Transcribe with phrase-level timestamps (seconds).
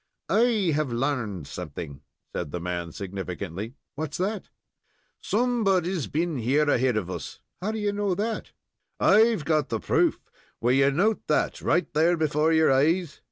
[0.29, 2.01] "I have larned something,"
[2.33, 3.75] said the man, significantly.
[3.93, 4.49] "What's that?"
[5.21, 8.51] "Somebody's been here ahead of us." "How do you know that?"
[8.99, 10.19] "I've got the proof.
[10.59, 13.19] Will you note that, right there before your eyes?"